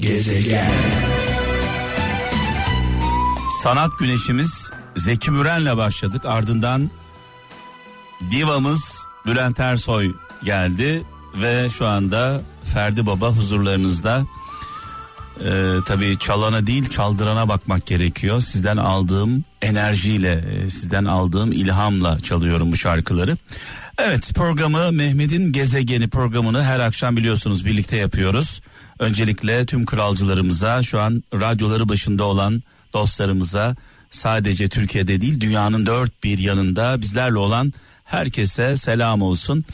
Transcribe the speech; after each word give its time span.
Gezegen. 0.00 0.72
Sanat 3.62 3.98
güneşimiz 3.98 4.70
Zeki 4.96 5.30
Müren'le 5.30 5.76
başladık. 5.76 6.22
Ardından 6.24 6.90
divamız 8.30 9.06
Bülent 9.26 9.60
Ersoy 9.60 10.12
geldi 10.44 11.02
ve 11.34 11.68
şu 11.70 11.86
anda 11.86 12.42
Ferdi 12.64 13.06
Baba 13.06 13.28
huzurlarınızda. 13.28 14.26
Ee, 15.44 15.74
tabii 15.86 16.18
çalana 16.18 16.66
değil 16.66 16.88
çaldırana 16.88 17.48
bakmak 17.48 17.86
gerekiyor. 17.86 18.40
Sizden 18.40 18.76
aldığım 18.76 19.44
enerjiyle, 19.62 20.32
e, 20.32 20.70
sizden 20.70 21.04
aldığım 21.04 21.52
ilhamla 21.52 22.20
çalıyorum 22.20 22.72
bu 22.72 22.76
şarkıları. 22.76 23.36
Evet 23.98 24.32
programı 24.34 24.92
Mehmet'in 24.92 25.52
Gezegeni 25.52 26.08
programını 26.08 26.64
her 26.64 26.80
akşam 26.80 27.16
biliyorsunuz 27.16 27.66
birlikte 27.66 27.96
yapıyoruz. 27.96 28.60
Öncelikle 29.00 29.66
tüm 29.66 29.86
kralcılarımıza 29.86 30.82
şu 30.82 31.00
an 31.00 31.24
radyoları 31.34 31.88
başında 31.88 32.24
olan 32.24 32.62
dostlarımıza 32.94 33.76
sadece 34.10 34.68
Türkiye'de 34.68 35.20
değil 35.20 35.40
dünyanın 35.40 35.86
dört 35.86 36.24
bir 36.24 36.38
yanında 36.38 37.00
bizlerle 37.00 37.38
olan 37.38 37.72
herkese 38.04 38.76
selam 38.76 39.22
olsun. 39.22 39.64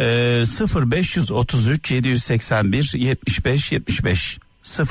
Ee, 0.00 0.44
0533 0.74 1.90
781 1.90 2.92
75 2.94 3.72
75 3.72 4.38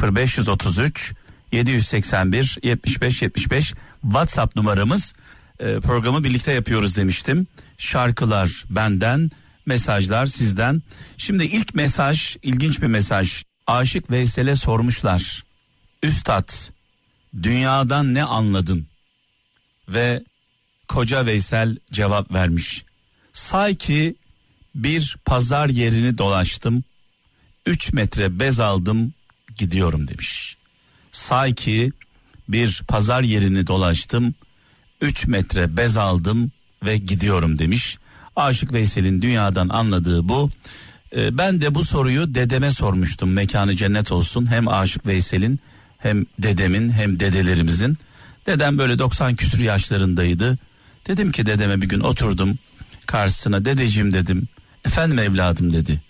0533 0.01 1.13
781 1.51 2.57
75 2.63 3.21
75 3.21 3.73
WhatsApp 4.01 4.55
numaramız. 4.55 5.13
Ee, 5.59 5.79
programı 5.79 6.23
birlikte 6.23 6.53
yapıyoruz 6.53 6.97
demiştim. 6.97 7.47
Şarkılar 7.77 8.63
benden, 8.69 9.31
mesajlar 9.65 10.25
sizden. 10.25 10.81
Şimdi 11.17 11.43
ilk 11.43 11.75
mesaj 11.75 12.37
ilginç 12.43 12.81
bir 12.81 12.87
mesaj. 12.87 13.48
Aşık 13.69 14.11
Veysel'e 14.11 14.55
sormuşlar. 14.55 15.43
Üstad 16.03 16.49
dünyadan 17.43 18.13
ne 18.13 18.23
anladın? 18.23 18.87
Ve 19.89 20.23
koca 20.87 21.25
Veysel 21.25 21.77
cevap 21.91 22.33
vermiş. 22.33 22.85
Say 23.33 23.75
ki 23.75 24.15
bir 24.75 25.17
pazar 25.25 25.69
yerini 25.69 26.17
dolaştım. 26.17 26.83
Üç 27.65 27.93
metre 27.93 28.39
bez 28.39 28.59
aldım 28.59 29.13
gidiyorum 29.55 30.07
demiş. 30.07 30.57
Say 31.11 31.55
ki 31.55 31.91
bir 32.47 32.81
pazar 32.87 33.21
yerini 33.21 33.67
dolaştım. 33.67 34.35
Üç 35.01 35.27
metre 35.27 35.77
bez 35.77 35.97
aldım 35.97 36.51
ve 36.85 36.97
gidiyorum 36.97 37.59
demiş. 37.59 37.97
Aşık 38.35 38.73
Veysel'in 38.73 39.21
dünyadan 39.21 39.69
anladığı 39.69 40.29
bu. 40.29 40.51
Ee, 41.15 41.37
ben 41.37 41.61
de 41.61 41.75
bu 41.75 41.85
soruyu 41.85 42.35
dedeme 42.35 42.71
sormuştum. 42.71 43.31
Mekanı 43.31 43.75
cennet 43.75 44.11
olsun. 44.11 44.51
Hem 44.51 44.67
Aşık 44.67 45.05
Veysel'in 45.05 45.59
hem 45.97 46.25
dedemin 46.39 46.89
hem 46.89 47.19
dedelerimizin. 47.19 47.97
Dedem 48.45 48.77
böyle 48.77 48.99
90 48.99 49.35
küsür 49.35 49.59
yaşlarındaydı. 49.59 50.57
Dedim 51.07 51.31
ki 51.31 51.45
dedeme 51.45 51.81
bir 51.81 51.89
gün 51.89 51.99
oturdum 51.99 52.57
karşısına 53.05 53.65
dedeciğim 53.65 54.13
dedim. 54.13 54.47
Efendim 54.85 55.19
evladım 55.19 55.73
dedi. 55.73 56.01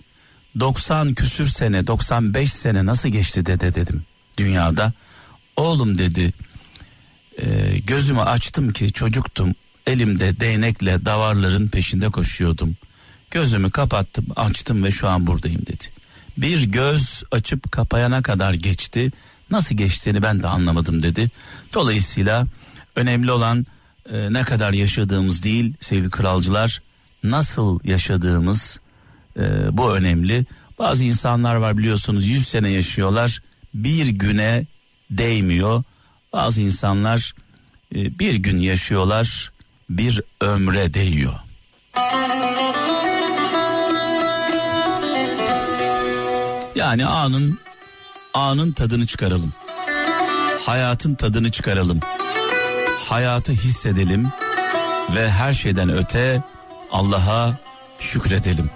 90 0.60 1.14
küsür 1.14 1.46
sene 1.46 1.88
95 1.88 2.54
sene 2.54 2.86
nasıl 2.86 3.10
geçti 3.10 3.46
dede 3.46 3.76
dedim 3.76 4.04
dünyada. 4.38 4.94
Oğlum 5.56 5.98
dedi 5.98 6.34
e, 7.42 7.78
gözümü 7.80 8.22
açtım 8.22 8.74
ki 8.74 8.94
çocuktum 8.94 9.56
elimde 9.88 10.40
değnekle 10.40 11.06
davarların 11.06 11.68
peşinde 11.68 12.10
koşuyordum. 12.10 12.76
Gözümü 13.32 13.72
kapattım 13.72 14.26
açtım 14.36 14.84
ve 14.84 14.92
şu 14.92 15.08
an 15.08 15.28
buradayım 15.28 15.62
dedi. 15.62 15.86
Bir 16.38 16.64
göz 16.64 17.24
açıp 17.32 17.72
kapayana 17.72 18.22
kadar 18.22 18.54
geçti. 18.54 19.12
Nasıl 19.52 19.76
geçtiğini 19.76 20.22
ben 20.22 20.44
de 20.44 20.48
anlamadım 20.48 21.04
dedi. 21.04 21.32
Dolayısıyla 21.74 22.46
önemli 22.96 23.32
olan 23.32 23.66
e, 24.12 24.34
ne 24.34 24.44
kadar 24.44 24.74
yaşadığımız 24.74 25.44
değil 25.44 25.74
sevgili 25.80 26.10
kralcılar 26.10 26.82
nasıl 27.24 27.80
yaşadığımız 27.84 28.80
e, 29.38 29.42
bu 29.78 29.96
önemli. 29.96 30.46
Bazı 30.80 31.04
insanlar 31.04 31.56
var 31.56 31.78
biliyorsunuz 31.78 32.28
100 32.28 32.48
sene 32.48 32.70
yaşıyorlar 32.70 33.42
bir 33.74 34.08
güne 34.08 34.66
değmiyor. 35.12 35.84
Bazı 36.34 36.62
insanlar 36.62 37.34
e, 37.96 38.20
bir 38.20 38.36
gün 38.36 38.58
yaşıyorlar 38.58 39.52
bir 39.90 40.22
ömre 40.42 40.94
değiyor. 40.94 41.34
Yani 46.90 47.06
anın 47.06 47.60
anın 48.34 48.72
tadını 48.72 49.08
çıkaralım. 49.08 49.54
Hayatın 50.66 51.16
tadını 51.16 51.52
çıkaralım. 51.52 52.00
Hayatı 53.10 53.52
hissedelim 53.52 54.28
ve 55.16 55.32
her 55.32 55.54
şeyden 55.54 55.90
öte 55.90 56.44
Allah'a 56.92 57.54
şükredelim. 58.00 58.70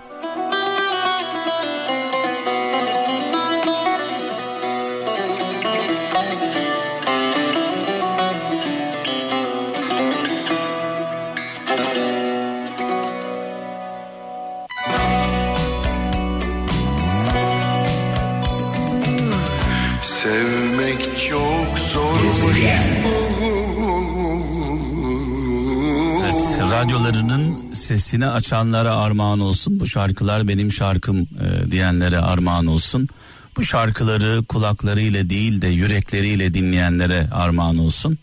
Radyolarının 26.74 27.74
sesini 27.74 28.28
açanlara 28.28 28.96
armağan 28.96 29.40
olsun. 29.40 29.80
Bu 29.80 29.86
şarkılar 29.86 30.48
benim 30.48 30.72
şarkım 30.72 31.18
e, 31.22 31.72
diyenlere 31.72 32.18
armağan 32.18 32.66
olsun. 32.66 33.10
Bu 33.58 33.64
şarkıları 33.64 34.44
kulaklarıyla 34.44 35.30
değil 35.30 35.62
de 35.62 35.68
yürekleriyle 35.68 36.54
dinleyenlere 36.54 37.28
armağan 37.32 37.78
olsun. 37.78 38.18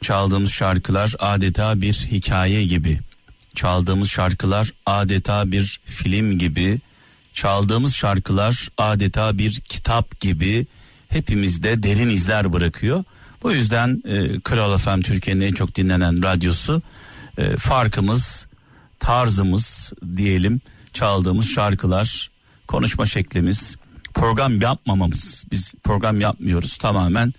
Çaldığımız 0.00 0.50
şarkılar 0.50 1.14
adeta 1.18 1.80
bir 1.80 1.94
hikaye 2.10 2.64
gibi. 2.64 3.00
Çaldığımız 3.54 4.08
şarkılar 4.08 4.72
adeta 4.86 5.52
bir 5.52 5.80
film 5.84 6.38
gibi. 6.38 6.80
Çaldığımız 7.34 7.94
şarkılar 7.94 8.68
adeta 8.76 9.38
bir 9.38 9.60
kitap 9.60 10.20
gibi 10.20 10.66
hepimizde 11.08 11.82
derin 11.82 12.08
izler 12.08 12.52
bırakıyor. 12.52 13.04
Bu 13.42 13.52
yüzden 13.52 14.02
e, 14.08 14.40
Kral 14.40 14.78
FM 14.78 15.00
Türkiye'nin 15.00 15.40
en 15.40 15.52
çok 15.52 15.74
dinlenen 15.74 16.22
radyosu 16.22 16.82
e, 17.38 17.56
farkımız, 17.56 18.46
tarzımız 18.98 19.92
diyelim 20.16 20.60
çaldığımız 20.92 21.48
şarkılar, 21.50 22.30
konuşma 22.68 23.06
şeklimiz, 23.06 23.76
program 24.14 24.60
yapmamamız. 24.60 25.44
Biz 25.50 25.74
program 25.84 26.20
yapmıyoruz 26.20 26.76
tamamen 26.76 27.34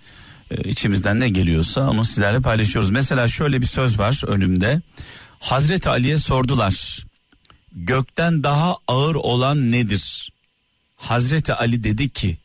e, 0.50 0.68
içimizden 0.68 1.20
ne 1.20 1.28
geliyorsa 1.28 1.90
onu 1.90 2.04
sizlerle 2.04 2.40
paylaşıyoruz. 2.40 2.90
Mesela 2.90 3.28
şöyle 3.28 3.60
bir 3.60 3.66
söz 3.66 3.98
var 3.98 4.20
önümde. 4.26 4.80
Hazreti 5.40 5.88
Ali'ye 5.88 6.16
sordular. 6.16 7.04
Gökten 7.72 8.42
daha 8.42 8.76
ağır 8.88 9.14
olan 9.14 9.72
nedir? 9.72 10.32
Hazreti 10.96 11.54
Ali 11.54 11.84
dedi 11.84 12.08
ki 12.08 12.38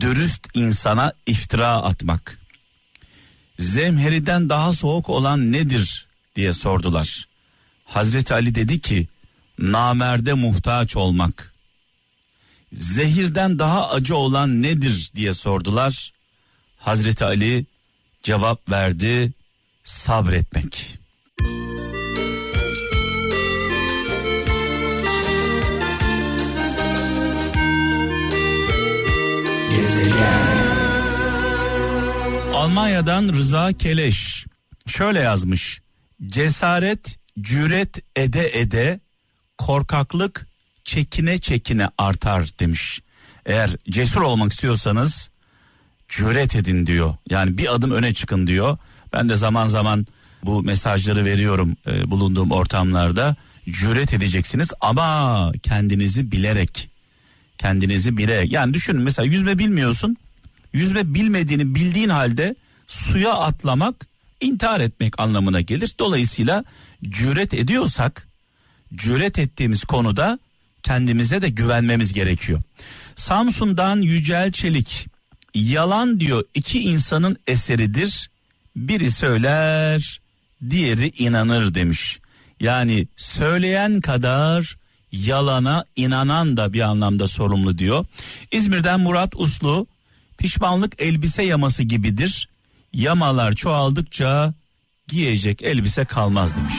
dürüst 0.00 0.46
insana 0.54 1.12
iftira 1.26 1.68
atmak. 1.68 2.38
Zemheriden 3.58 4.48
daha 4.48 4.72
soğuk 4.72 5.08
olan 5.08 5.52
nedir 5.52 6.05
diye 6.36 6.52
sordular. 6.52 7.28
Hazreti 7.84 8.34
Ali 8.34 8.54
dedi 8.54 8.80
ki 8.80 9.08
namerde 9.58 10.32
muhtaç 10.32 10.96
olmak. 10.96 11.52
Zehirden 12.72 13.58
daha 13.58 13.90
acı 13.90 14.16
olan 14.16 14.62
nedir 14.62 15.10
diye 15.14 15.32
sordular. 15.32 16.12
Hazreti 16.78 17.24
Ali 17.24 17.66
cevap 18.22 18.70
verdi 18.70 19.32
sabretmek. 19.84 20.98
Almanya'dan 32.54 33.28
Rıza 33.28 33.72
Keleş 33.72 34.46
şöyle 34.86 35.18
yazmış. 35.20 35.80
Cesaret 36.24 37.18
cüret 37.40 37.98
ede 38.16 38.60
ede 38.60 39.00
korkaklık 39.58 40.46
çekine 40.84 41.38
çekine 41.38 41.88
artar 41.98 42.50
demiş. 42.60 43.00
Eğer 43.46 43.76
cesur 43.90 44.20
olmak 44.20 44.52
istiyorsanız 44.52 45.30
cüret 46.08 46.56
edin 46.56 46.86
diyor. 46.86 47.14
Yani 47.30 47.58
bir 47.58 47.74
adım 47.74 47.90
öne 47.90 48.14
çıkın 48.14 48.46
diyor. 48.46 48.78
Ben 49.12 49.28
de 49.28 49.34
zaman 49.36 49.66
zaman 49.66 50.06
bu 50.44 50.62
mesajları 50.62 51.24
veriyorum 51.24 51.76
e, 51.86 52.10
bulunduğum 52.10 52.50
ortamlarda. 52.50 53.36
Cüret 53.70 54.14
edeceksiniz 54.14 54.70
ama 54.80 55.52
kendinizi 55.62 56.32
bilerek. 56.32 56.90
Kendinizi 57.58 58.16
bilerek. 58.16 58.52
Yani 58.52 58.74
düşünün 58.74 59.02
mesela 59.02 59.26
yüzme 59.26 59.58
bilmiyorsun. 59.58 60.16
Yüzme 60.72 61.14
bilmediğini 61.14 61.74
bildiğin 61.74 62.08
halde 62.08 62.54
suya 62.86 63.32
atlamak 63.32 64.06
intihar 64.40 64.80
etmek 64.80 65.20
anlamına 65.20 65.60
gelir. 65.60 65.94
Dolayısıyla 65.98 66.64
cüret 67.08 67.54
ediyorsak 67.54 68.28
cüret 68.94 69.38
ettiğimiz 69.38 69.84
konuda 69.84 70.38
kendimize 70.82 71.42
de 71.42 71.48
güvenmemiz 71.48 72.12
gerekiyor. 72.12 72.62
Samsun'dan 73.16 74.00
Yücel 74.00 74.52
Çelik 74.52 75.06
yalan 75.54 76.20
diyor 76.20 76.44
iki 76.54 76.80
insanın 76.80 77.36
eseridir. 77.46 78.30
Biri 78.76 79.12
söyler, 79.12 80.20
diğeri 80.70 81.12
inanır 81.18 81.74
demiş. 81.74 82.18
Yani 82.60 83.08
söyleyen 83.16 84.00
kadar 84.00 84.76
yalana 85.12 85.84
inanan 85.96 86.56
da 86.56 86.72
bir 86.72 86.80
anlamda 86.80 87.28
sorumlu 87.28 87.78
diyor. 87.78 88.06
İzmir'den 88.52 89.00
Murat 89.00 89.34
Uslu 89.36 89.86
pişmanlık 90.38 91.02
elbise 91.02 91.42
yaması 91.42 91.82
gibidir. 91.82 92.48
Yamalar 92.96 93.52
çoğaldıkça 93.52 94.54
giyecek 95.08 95.62
elbise 95.62 96.04
kalmaz 96.04 96.56
demiş. 96.56 96.74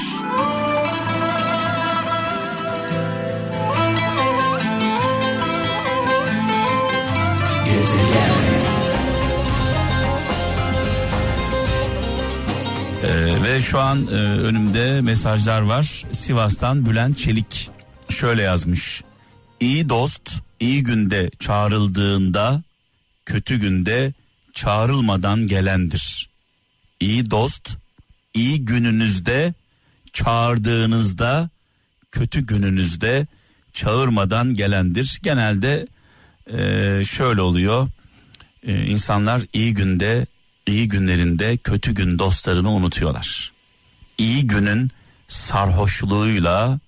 Ee, 13.04 13.44
ve 13.44 13.60
şu 13.60 13.80
an 13.80 14.08
e, 14.08 14.12
önümde 14.20 15.02
mesajlar 15.02 15.62
var. 15.62 16.04
Sivas'tan 16.12 16.86
Bülent 16.86 17.18
Çelik 17.18 17.70
şöyle 18.10 18.42
yazmış. 18.42 19.04
İyi 19.60 19.90
dost 19.90 20.32
iyi 20.60 20.84
günde 20.84 21.30
çağrıldığında 21.40 22.64
kötü 23.26 23.60
günde 23.60 24.14
çağrılmadan 24.58 25.48
gelendir. 25.48 26.30
İyi 27.00 27.32
dost 27.32 27.78
iyi 28.34 28.66
gününüzde 28.66 29.54
çağırdığınızda 30.14 31.50
kötü 32.12 32.46
gününüzde 32.46 33.28
çağırmadan 33.74 34.54
gelendir. 34.54 35.20
Genelde 35.24 35.88
e, 36.48 36.60
şöyle 37.06 37.42
oluyor. 37.42 37.88
E, 38.64 38.86
insanlar 38.86 39.42
iyi 39.54 39.74
günde 39.74 40.26
iyi 40.68 40.88
günlerinde 40.88 41.58
kötü 41.58 41.94
gün 41.94 42.20
dostlarını 42.20 42.70
unutuyorlar. 42.70 43.52
İyi 44.18 44.48
günün 44.48 44.92
sarhoşluğuyla 45.28 46.80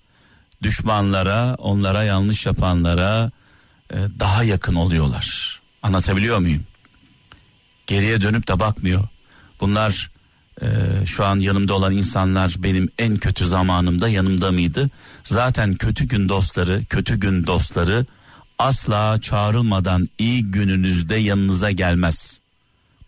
düşmanlara, 0.63 1.55
onlara 1.55 2.03
yanlış 2.03 2.45
yapanlara 2.45 3.31
e, 3.93 3.95
daha 4.19 4.43
yakın 4.43 4.75
oluyorlar. 4.75 5.59
Anlatabiliyor 5.83 6.39
muyum? 6.39 6.63
Geriye 7.89 8.21
dönüp 8.21 8.47
de 8.47 8.59
bakmıyor. 8.59 9.03
Bunlar 9.61 10.11
e, 10.61 10.67
şu 11.05 11.25
an 11.25 11.39
yanımda 11.39 11.73
olan 11.73 11.93
insanlar 11.93 12.55
benim 12.57 12.89
en 12.99 13.17
kötü 13.17 13.47
zamanımda 13.47 14.09
yanımda 14.09 14.51
mıydı? 14.51 14.89
Zaten 15.23 15.75
kötü 15.75 16.07
gün 16.07 16.29
dostları, 16.29 16.85
kötü 16.89 17.19
gün 17.19 17.47
dostları 17.47 18.05
asla 18.59 19.21
çağrılmadan 19.21 20.07
iyi 20.17 20.51
gününüzde 20.51 21.15
yanınıza 21.15 21.71
gelmez. 21.71 22.39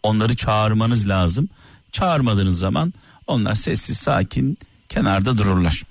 Onları 0.04 0.36
çağırmanız 0.36 1.10
lazım. 1.10 1.50
Çağırmadığınız 1.92 2.60
zaman 2.60 2.94
onlar 3.27 3.56
sessiz 3.56 3.98
sakin 3.98 4.57
kenarda 4.89 5.38
dururlar. 5.38 5.84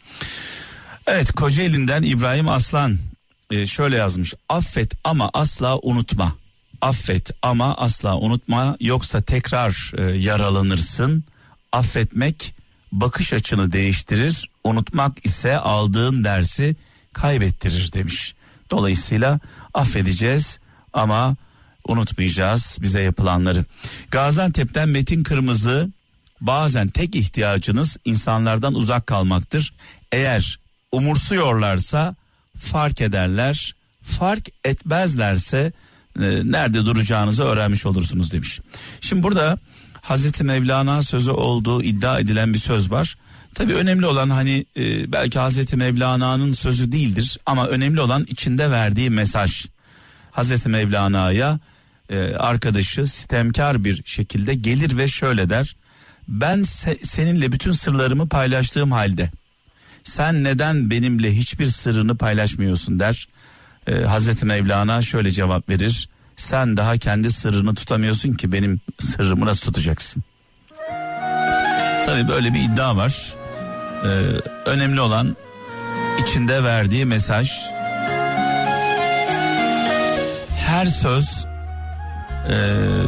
Evet 1.07 1.33
Kocaeli'nden 1.33 2.03
İbrahim 2.03 2.49
Aslan 2.49 2.99
e, 3.51 3.67
şöyle 3.67 3.97
yazmış. 3.97 4.35
Affet 4.49 4.93
ama 5.05 5.31
asla 5.35 5.79
unutma. 5.79 6.40
Affet 6.81 7.31
ama 7.43 7.75
asla 7.75 8.17
unutma 8.19 8.77
yoksa 8.81 9.21
tekrar 9.21 9.93
e, 9.99 10.03
yaralanırsın. 10.03 11.25
Affetmek 11.73 12.55
bakış 12.93 13.33
açını 13.33 13.73
değiştirir. 13.73 14.51
Unutmak 14.65 15.27
ise 15.27 15.59
aldığın 15.59 16.25
dersi 16.25 16.77
kaybettirir 17.13 17.93
demiş. 17.93 18.35
Dolayısıyla 18.71 19.41
affedeceğiz 19.75 20.59
ama 20.93 21.37
unutmayacağız 21.89 22.79
bize 22.81 23.01
yapılanları. 23.01 23.65
Gaziantep'ten 24.11 24.89
Metin 24.89 25.23
Kırmızı 25.23 25.91
bazen 26.41 26.89
tek 26.89 27.15
ihtiyacınız 27.15 27.97
insanlardan 28.05 28.75
uzak 28.75 29.07
kalmaktır. 29.07 29.75
Eğer 30.13 30.59
umursuyorlarsa 30.93 32.15
fark 32.59 33.01
ederler. 33.01 33.75
Fark 34.03 34.49
etmezlerse 34.65 35.73
nerede 36.17 36.87
duracağınızı 36.87 37.45
öğrenmiş 37.45 37.87
olursunuz 37.87 38.33
demiş. 38.33 38.61
Şimdi 39.01 39.23
burada 39.23 39.59
Hazreti 40.03 40.45
Mevlana 40.45 41.03
sözü 41.03 41.31
olduğu 41.31 41.83
iddia 41.83 42.21
edilen 42.21 42.55
bir 42.55 42.59
söz 42.59 42.91
var. 42.91 43.17
Tabii 43.55 43.75
önemli 43.75 44.07
olan 44.07 44.31
hani 44.31 44.67
e, 44.77 45.13
belki 45.13 45.39
Hazreti 45.39 45.77
Mevlana'nın 45.77 46.53
sözü 46.53 46.93
değildir 46.93 47.39
ama 47.47 47.67
önemli 47.67 48.01
olan 48.01 48.27
içinde 48.29 48.71
verdiği 48.71 49.11
mesaj. 49.11 49.67
Hazreti 50.31 50.69
Mevlana'ya 50.69 51.61
e, 52.11 52.35
arkadaşı 52.35 53.07
sitemkar 53.07 53.85
bir 53.85 54.03
şekilde 54.05 54.55
gelir 54.55 54.97
ve 54.97 55.09
şöyle 55.09 55.49
der. 55.49 55.77
Ben 56.29 56.59
se- 56.59 57.07
seninle 57.07 57.53
bütün 57.53 57.73
sırlarımı 57.73 58.29
paylaştığım 58.29 58.93
halde 58.93 59.31
sen 60.05 60.45
neden 60.45 60.91
benimle 60.91 61.37
hiçbir 61.37 61.67
sırrını 61.67 62.17
paylaşmıyorsun 62.17 62.99
der. 62.99 63.29
Ee, 63.87 63.95
Hazreti 63.95 64.47
Mevlana 64.47 65.03
şöyle 65.03 65.31
cevap 65.31 65.69
verir. 65.69 66.09
Sen 66.37 66.77
daha 66.77 66.97
kendi 66.97 67.33
sırrını 67.33 67.75
tutamıyorsun 67.75 68.33
ki 68.33 68.53
benim 68.53 68.81
sırrımı 68.99 69.47
nasıl 69.47 69.61
tutacaksın? 69.61 70.23
Tabii 72.07 72.29
böyle 72.29 72.55
bir 72.55 72.61
iddia 72.61 72.97
var. 72.97 73.35
Ee, 74.05 74.09
önemli 74.67 75.01
olan 75.01 75.37
içinde 76.23 76.65
verdiği 76.65 77.05
mesaj. 77.05 77.53
Her 80.57 80.87
söz 80.87 81.47
e, 82.51 82.57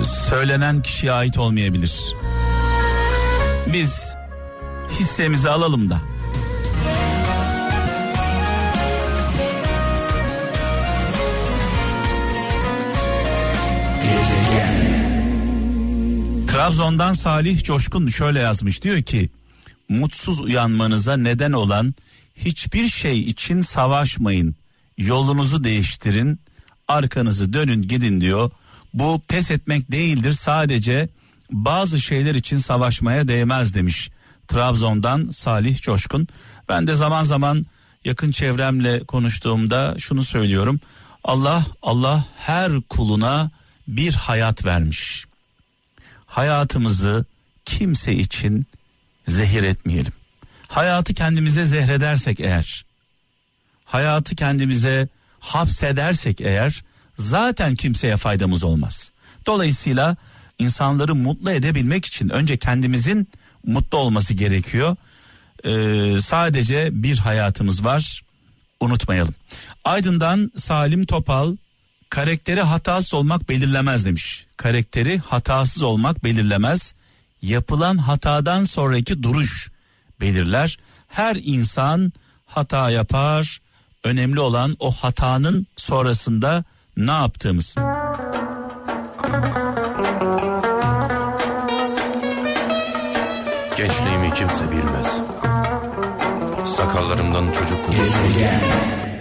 söylenen 0.05 0.83
kişiye 0.83 1.13
ait 1.13 1.39
olmayabilir. 1.39 2.15
Biz 3.73 4.15
hissemizi 4.91 5.51
alalım 5.51 5.91
da 5.91 6.01
Trabzon'dan 16.63 17.15
Salih 17.15 17.63
Coşkun 17.63 18.07
şöyle 18.07 18.39
yazmış. 18.39 18.83
Diyor 18.83 19.03
ki 19.03 19.31
mutsuz 19.89 20.41
uyanmanıza 20.41 21.17
neden 21.17 21.53
olan 21.53 21.95
hiçbir 22.37 22.89
şey 22.89 23.21
için 23.21 23.61
savaşmayın. 23.61 24.57
Yolunuzu 24.99 25.65
değiştirin 25.65 26.41
arkanızı 26.89 27.53
dönün 27.53 27.83
gidin 27.83 28.21
diyor. 28.21 28.51
Bu 28.95 29.23
pes 29.29 29.51
etmek 29.51 29.93
değildir. 29.93 30.33
Sadece 30.33 31.09
bazı 31.51 32.01
şeyler 32.01 32.35
için 32.35 32.59
savaşmaya 32.59 33.29
değmez 33.29 33.75
demiş 33.75 34.11
Trabzon'dan 34.49 35.31
Salih 35.31 35.81
Coşkun. 35.81 36.29
Ben 36.69 36.87
de 36.87 36.95
zaman 36.95 37.25
zaman 37.25 37.67
yakın 38.05 38.31
çevremle 38.31 39.05
konuştuğumda 39.05 39.95
şunu 39.99 40.25
söylüyorum. 40.25 40.81
Allah 41.25 41.67
Allah 41.83 42.25
her 42.37 42.73
kuluna 42.81 43.51
bir 43.89 44.15
hayat 44.15 44.67
vermiş 44.67 45.32
hayatımızı 46.33 47.25
kimse 47.65 48.15
için 48.15 48.67
zehir 49.27 49.63
etmeyelim. 49.63 50.13
Hayatı 50.69 51.15
kendimize 51.15 51.65
zehredersek 51.65 52.41
eğer, 52.41 52.85
hayatı 53.85 54.37
kendimize 54.37 55.09
hapsedersek 55.41 56.41
eğer 56.41 56.85
zaten 57.17 57.75
kimseye 57.75 58.17
faydamız 58.17 58.65
olmaz. 58.65 59.13
Dolayısıyla 59.47 60.17
insanları 60.59 61.15
mutlu 61.15 61.51
edebilmek 61.51 62.05
için 62.05 62.29
önce 62.29 62.57
kendimizin 62.57 63.29
mutlu 63.67 63.99
olması 63.99 64.35
gerekiyor. 64.35 64.97
Ee, 65.65 66.21
sadece 66.21 67.03
bir 67.03 67.19
hayatımız 67.19 67.85
var 67.85 68.23
unutmayalım. 68.81 69.35
Aydın'dan 69.85 70.51
Salim 70.57 71.07
Topal 71.07 71.57
karakteri 72.13 72.61
hatasız 72.61 73.15
olmak 73.15 73.49
belirlemez 73.49 74.05
demiş. 74.07 74.47
Karakteri 74.57 75.19
hatasız 75.19 75.83
olmak 75.83 76.25
belirlemez. 76.25 76.95
Yapılan 77.43 77.99
hatadan 77.99 78.65
sonraki 78.65 79.23
duruş 79.23 79.71
belirler. 80.21 80.79
Her 81.09 81.37
insan 81.43 82.13
hata 82.47 82.91
yapar. 82.91 83.61
Önemli 84.05 84.41
olan 84.41 84.77
o 84.81 84.91
hatanın 84.93 85.67
sonrasında 85.77 86.65
ne 86.97 87.11
yaptığımız. 87.11 87.77
Gençliğimi 93.77 94.35
kimse 94.35 94.71
bilmez. 94.71 95.21
Sakallarımdan 96.77 97.53
çocuk 97.53 97.87
kokusu. 97.87 99.12